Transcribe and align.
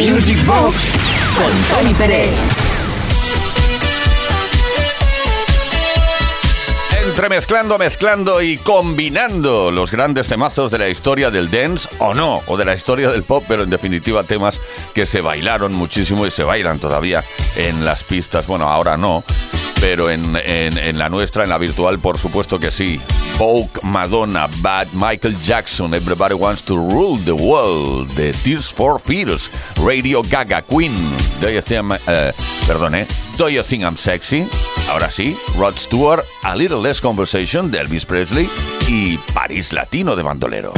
Music 0.00 0.42
Box 0.46 0.96
con 1.36 1.52
Tony 1.76 1.92
Pérez. 1.92 2.59
Entremezclando, 7.20 7.76
mezclando 7.76 8.40
y 8.40 8.56
combinando 8.56 9.70
los 9.70 9.90
grandes 9.90 10.26
temazos 10.26 10.70
de 10.70 10.78
la 10.78 10.88
historia 10.88 11.30
del 11.30 11.50
dance 11.50 11.86
o 11.98 12.14
no, 12.14 12.40
o 12.46 12.56
de 12.56 12.64
la 12.64 12.74
historia 12.74 13.10
del 13.10 13.24
pop, 13.24 13.44
pero 13.46 13.62
en 13.62 13.68
definitiva 13.68 14.24
temas 14.24 14.58
que 14.94 15.04
se 15.04 15.20
bailaron 15.20 15.74
muchísimo 15.74 16.24
y 16.24 16.30
se 16.30 16.44
bailan 16.44 16.78
todavía 16.78 17.22
en 17.56 17.84
las 17.84 18.04
pistas. 18.04 18.46
Bueno, 18.46 18.70
ahora 18.70 18.96
no, 18.96 19.22
pero 19.82 20.10
en, 20.10 20.32
la 20.96 21.10
nuestra, 21.10 21.42
en 21.44 21.50
la 21.50 21.58
virtual, 21.58 21.98
por 21.98 22.16
supuesto 22.16 22.58
que 22.58 22.72
sí. 22.72 22.98
Vogue, 23.36 23.68
Madonna, 23.82 24.48
Bad, 24.62 24.88
Michael 24.94 25.38
Jackson, 25.42 25.92
Everybody 25.92 26.32
Wants 26.32 26.62
to 26.62 26.74
Rule 26.74 27.22
the 27.22 27.32
World, 27.32 28.14
The 28.14 28.32
Tears 28.32 28.72
for 28.72 28.98
Fears, 28.98 29.50
Radio 29.76 30.22
Gaga, 30.22 30.62
Queen, 30.62 31.14
Think, 31.38 31.90
uh, 31.90 32.32
perdón, 32.66 32.94
eh, 32.94 33.06
Do 33.40 33.48
You 33.48 33.62
Think 33.62 33.84
I'm 33.84 33.96
Sexy? 33.96 34.46
Ahora 34.90 35.10
sí, 35.10 35.34
Rod 35.56 35.74
Stewart, 35.78 36.22
A 36.42 36.54
Little 36.54 36.82
Less 36.82 37.00
Conversation 37.00 37.70
de 37.70 37.78
Elvis 37.78 38.04
Presley 38.04 38.46
y 38.86 39.16
París 39.32 39.72
Latino 39.72 40.14
de 40.14 40.22
Bandolero. 40.22 40.74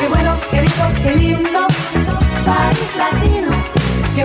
Qué 0.00 0.08
bueno, 0.08 0.36
qué 0.52 0.62
lindo, 1.16 1.66
qué 4.14 4.24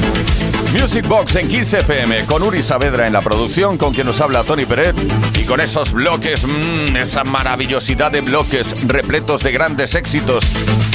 Music 0.73 1.05
Box 1.07 1.35
en 1.35 1.49
15 1.49 1.79
FM 1.79 2.25
con 2.25 2.41
Uri 2.43 2.63
Saavedra 2.63 3.05
en 3.05 3.13
la 3.13 3.21
producción, 3.21 3.77
con 3.77 3.93
quien 3.93 4.07
nos 4.07 4.21
habla 4.21 4.43
Tony 4.43 4.65
Peret 4.65 4.95
y 5.37 5.43
con 5.43 5.59
esos 5.59 5.91
bloques, 5.91 6.45
mmm, 6.45 6.95
esa 6.95 7.23
maravillosidad 7.25 8.11
de 8.11 8.21
bloques 8.21 8.75
repletos 8.87 9.43
de 9.43 9.51
grandes 9.51 9.95
éxitos. 9.95 10.45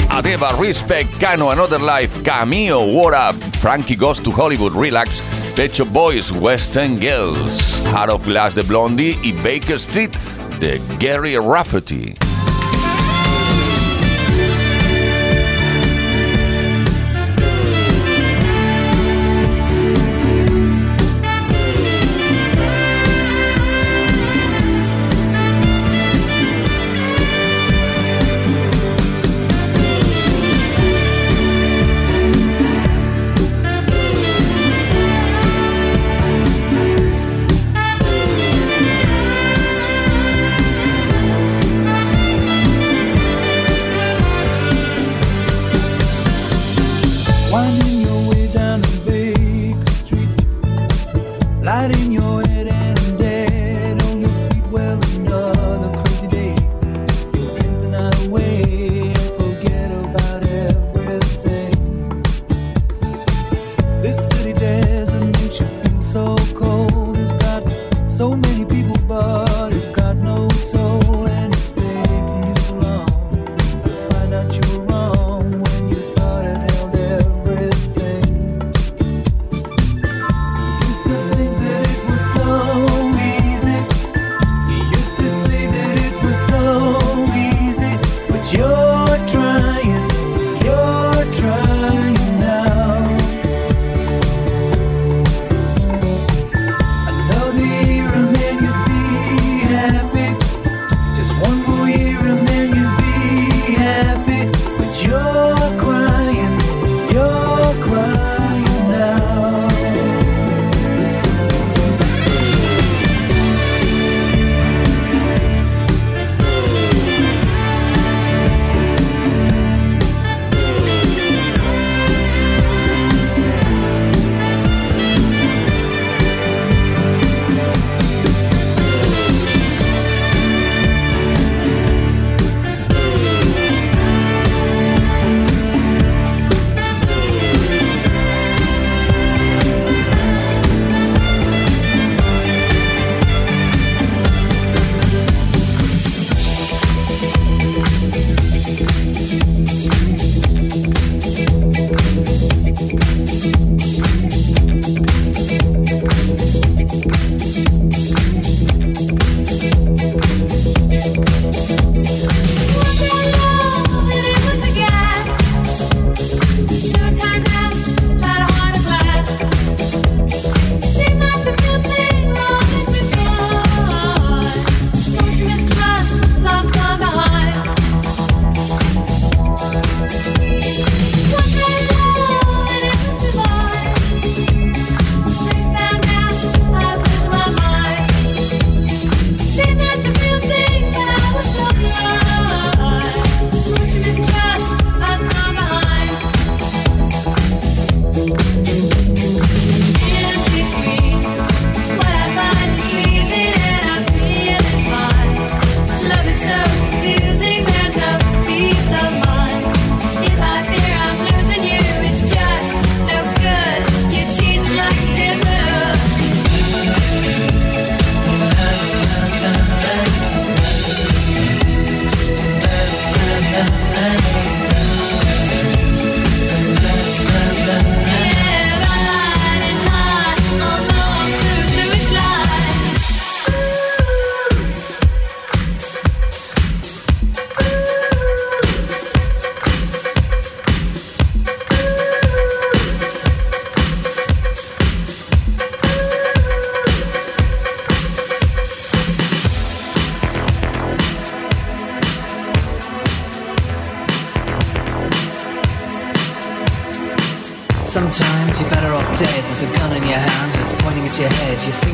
Adeba, 0.09 0.51
Respect, 0.59 1.19
Cano, 1.19 1.51
Another 1.51 1.79
Life, 1.79 2.23
Cameo, 2.23 2.81
What 2.81 3.13
Up, 3.13 3.41
Frankie 3.61 3.95
Goes 3.95 4.21
to 4.21 4.31
Hollywood, 4.31 4.73
Relax, 4.73 5.21
Shop 5.71 5.87
Boys, 5.89 6.31
Western 6.31 6.97
Girls, 6.99 7.83
Heart 7.93 8.09
of 8.09 8.25
Glass 8.25 8.55
de 8.55 8.63
Blondie 8.63 9.17
y 9.21 9.31
Baker 9.31 9.77
Street 9.77 10.11
de 10.59 10.81
Gary 10.99 11.37
Rafferty. 11.37 12.26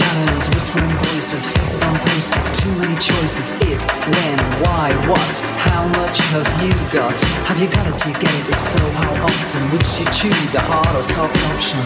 shadows, 0.00 0.46
whispering 0.54 0.94
voices, 1.08 1.46
faces 1.54 1.82
on 1.82 1.96
posters, 1.98 2.46
too 2.60 2.72
many 2.76 2.96
choices. 2.96 3.50
If, 3.72 3.80
when, 4.14 4.38
why, 4.62 4.88
what, 5.08 5.34
how 5.66 5.82
much 6.00 6.18
have 6.32 6.48
you 6.62 6.72
got? 6.90 7.20
Have 7.48 7.58
you 7.60 7.68
got 7.68 7.86
it? 7.90 7.96
Do 8.00 8.08
you 8.10 8.18
get 8.24 8.32
it? 8.40 8.46
If 8.54 8.60
so, 8.60 8.82
how 9.00 9.12
often? 9.28 9.62
Which 9.72 9.88
do 9.96 9.98
you 10.04 10.10
choose 10.20 10.54
a 10.54 10.60
hard 10.70 10.94
or 10.96 11.02
soft 11.02 11.36
option? 11.52 11.82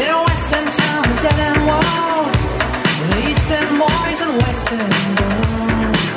In 0.00 0.08
a 0.16 0.20
western 0.28 0.66
town, 0.80 1.02
a 1.12 1.16
dead 1.24 1.38
end 1.48 1.60
world. 1.70 2.32
with 3.00 3.28
eastern 3.30 3.68
boys 3.82 4.18
and 4.24 4.32
western 4.44 4.90
girls. 5.20 6.14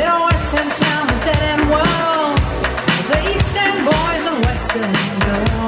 In 0.00 0.06
a 0.14 0.18
western 0.28 0.68
town, 0.82 1.04
a 1.14 1.18
dead 1.26 1.42
end 1.52 1.64
world. 1.74 2.46
the 3.10 3.18
eastern 3.34 3.76
boys 3.90 4.24
and 4.30 4.38
western 4.46 4.92
girls. 5.26 5.65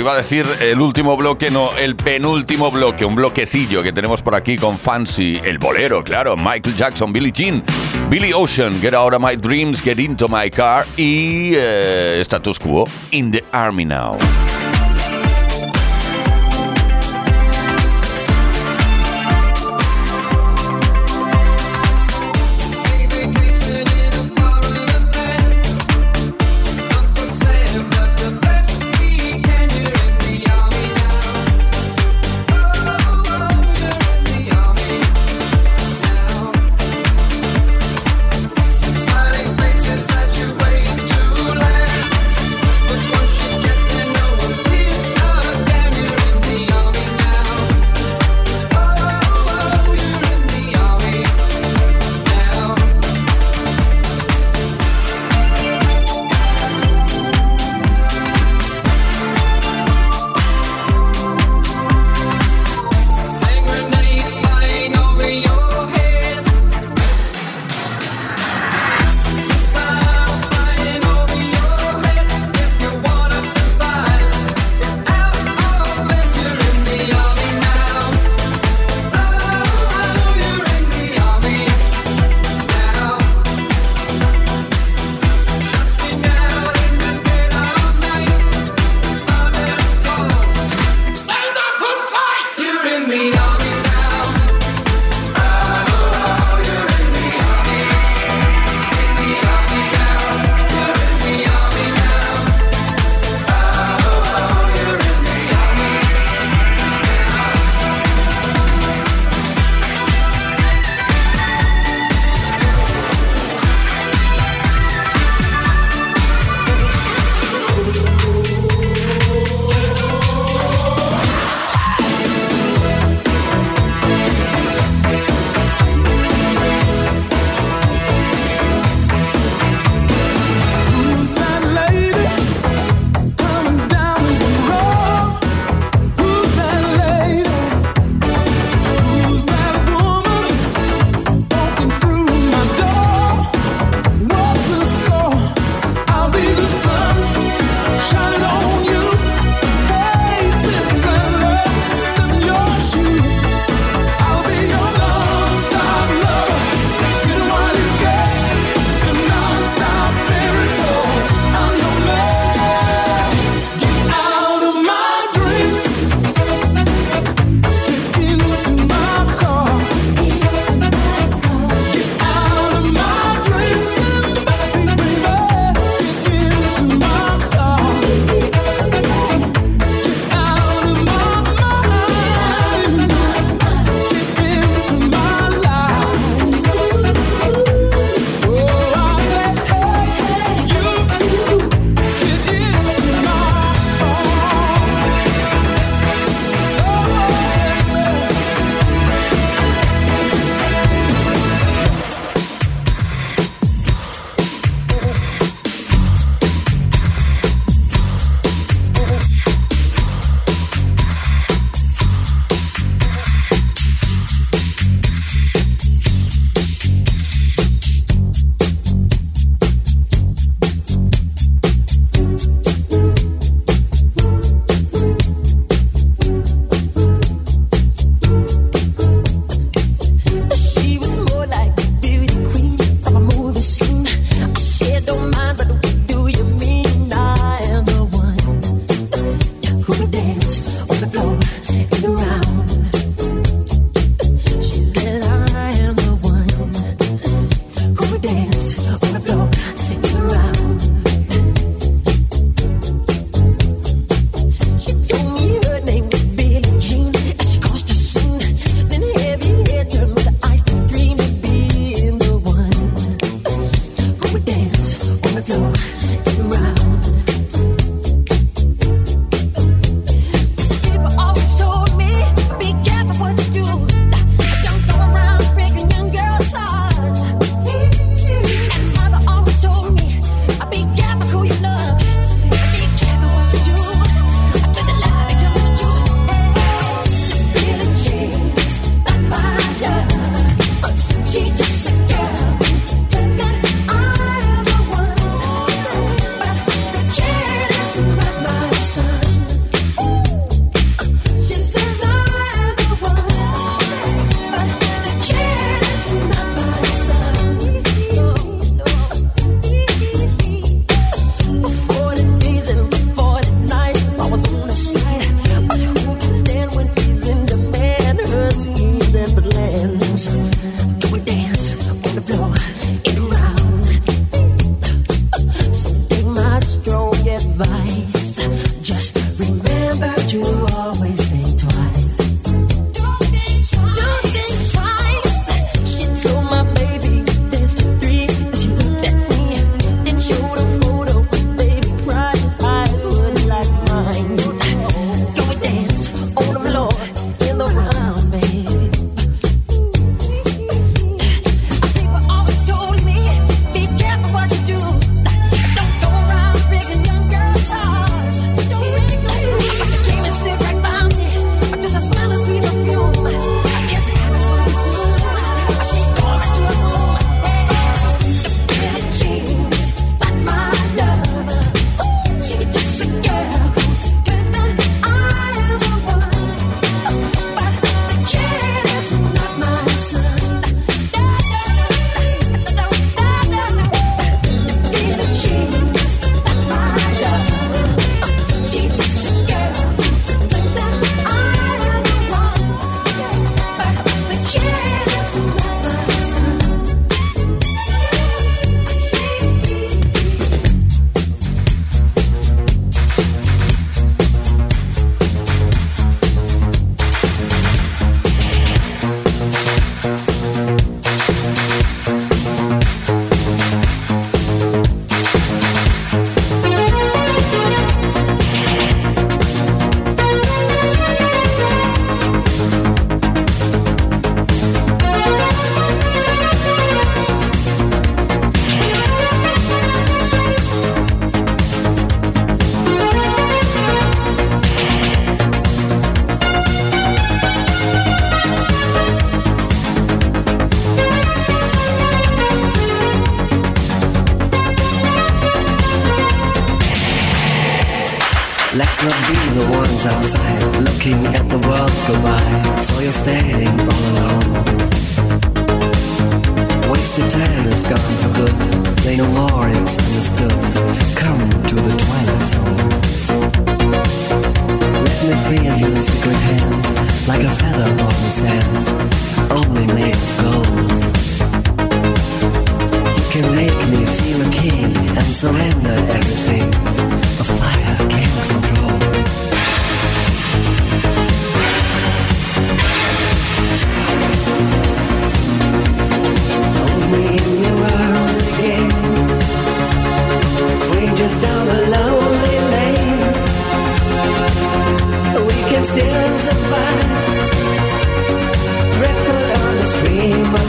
iba 0.00 0.12
a 0.12 0.16
decir 0.16 0.46
el 0.60 0.80
último 0.80 1.16
bloque, 1.16 1.50
no, 1.50 1.76
el 1.76 1.94
penúltimo 1.94 2.70
bloque, 2.70 3.04
un 3.04 3.14
bloquecillo 3.14 3.82
que 3.82 3.92
tenemos 3.92 4.22
por 4.22 4.34
aquí 4.34 4.56
con 4.56 4.78
Fancy, 4.78 5.40
el 5.44 5.58
bolero, 5.58 6.02
claro, 6.02 6.36
Michael 6.36 6.74
Jackson, 6.74 7.12
Billie 7.12 7.32
Jean, 7.32 7.62
Billy 8.08 8.32
Ocean, 8.32 8.80
Get 8.80 8.94
Out 8.94 9.14
of 9.14 9.20
My 9.20 9.36
Dreams, 9.36 9.82
Get 9.82 9.98
Into 9.98 10.26
My 10.28 10.50
Car 10.50 10.86
y 10.96 11.52
eh, 11.54 12.18
Status 12.22 12.58
Quo, 12.58 12.86
In 13.10 13.30
the 13.30 13.44
Army 13.52 13.84
Now. 13.84 14.18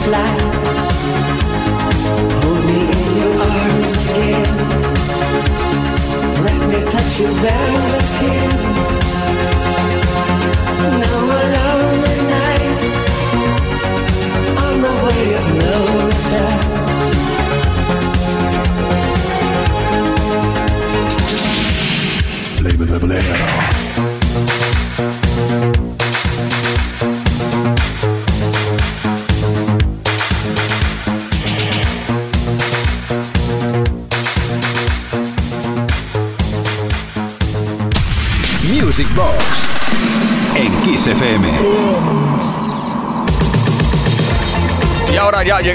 fly. 0.04 0.41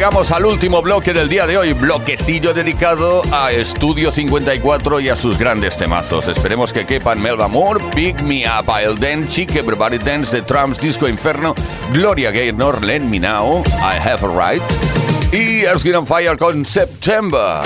llegamos 0.08 0.32
al 0.32 0.46
último 0.46 0.82
bloque 0.82 1.12
del 1.12 1.28
día 1.28 1.46
de 1.46 1.58
hoy, 1.58 1.74
bloquecillo 1.74 2.54
dedicado 2.54 3.22
a 3.34 3.52
Estudio 3.52 4.10
54 4.10 5.02
y 5.02 5.10
a 5.10 5.18
sus 5.18 5.38
grandes 5.38 5.76
temazos. 5.76 6.30
Esperemos 6.30 6.72
que 6.72 6.86
quepan 6.86 7.22
Melba 7.22 7.50
Moore, 7.50 7.84
Pick 7.94 8.22
Me 8.22 8.46
Up, 8.48 8.70
I'll 8.70 8.98
Dance, 8.98 9.30
Chic 9.30 9.54
Everybody 9.58 9.98
Dance, 9.98 10.32
The 10.32 10.44
Tramps, 10.44 10.80
Disco 10.80 11.10
Inferno, 11.10 11.56
Gloria 11.92 12.32
Gaynor, 12.32 12.80
me 13.02 13.20
now 13.20 13.62
I 13.82 13.98
Have 13.98 14.26
a 14.26 14.30
Right 14.30 14.64
y 15.34 15.66
Earth, 15.66 15.84
Fire 16.08 16.38
con 16.38 16.64
September. 16.64 17.62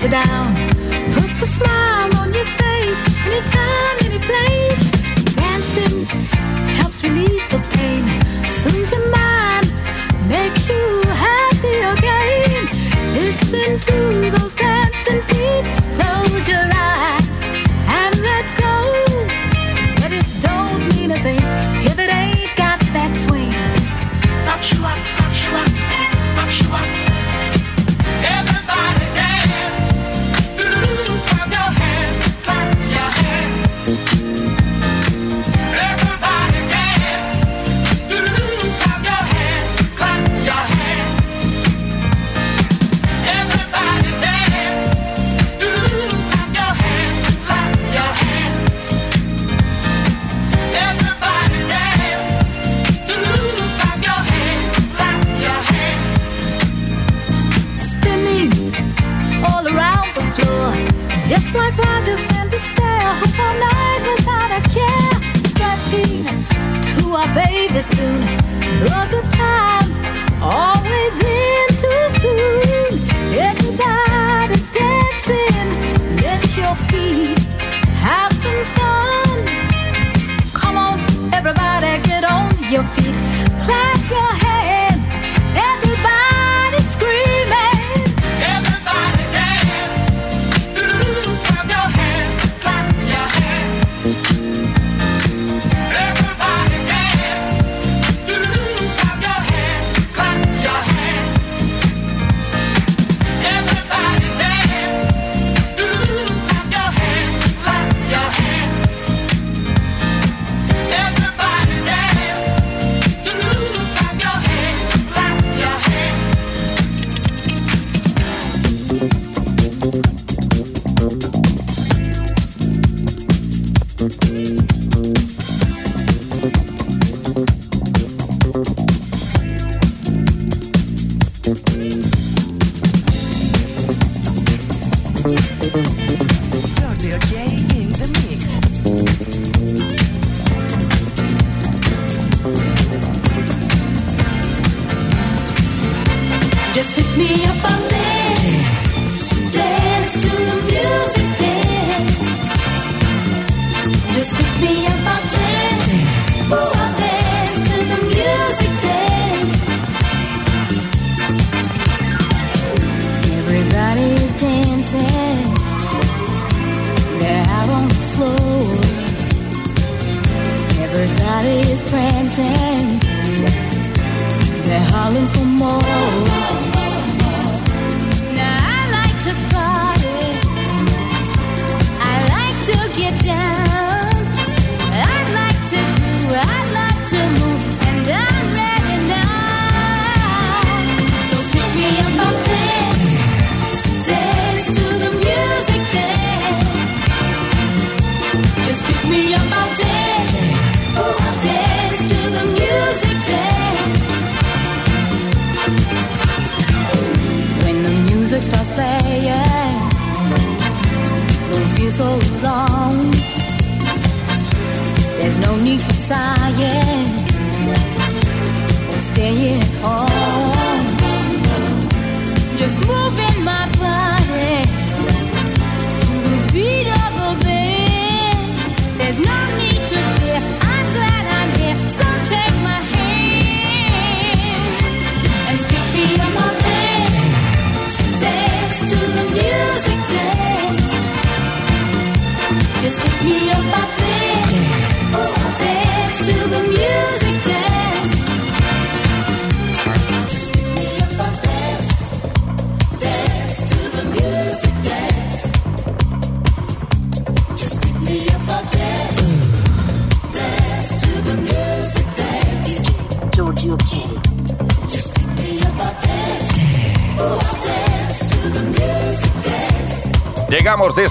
you 0.00 0.08
down, 0.08 0.54
puts 1.12 1.42
a 1.42 1.46
smile 1.46 2.16
on 2.16 2.32
your 2.32 2.46
face 2.46 3.16
anytime. 3.26 3.81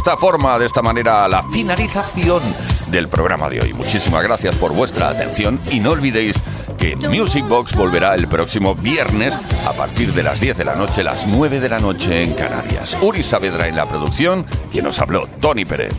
esta 0.02 0.18
forma, 0.18 0.58
de 0.58 0.66
esta 0.66 0.82
manera, 0.82 1.28
la 1.28 1.44
finalización 1.44 2.42
del 2.88 3.08
programa 3.08 3.48
de 3.52 3.62
hoy. 3.62 3.72
Muchísimas 3.72 4.24
gracias 4.24 4.56
por 4.56 4.74
vuestra 4.74 5.10
atención 5.10 5.60
y 5.70 5.80
no 5.80 5.92
olvidéis 5.92 6.34
que 6.80 6.96
Music 6.96 7.48
Box 7.48 7.76
volverá 7.76 8.16
el 8.16 8.28
próximo 8.28 8.74
viernes 8.74 9.36
a 9.64 9.74
partir 9.74 10.12
de 10.12 10.24
las 10.24 10.42
10 10.42 10.58
de 10.58 10.66
la 10.66 10.76
noche, 10.76 11.04
las 11.04 11.28
9 11.28 11.60
de 11.60 11.70
la 11.70 11.80
noche 11.80 12.24
en 12.24 12.34
Canarias. 12.34 12.98
Uri 13.00 13.22
Saavedra 13.22 13.68
en 13.68 13.76
la 13.76 13.86
producción, 13.86 14.44
quien 14.72 14.86
nos 14.86 14.98
habló, 14.98 15.28
Tony 15.40 15.66
Pérez. 15.66 15.94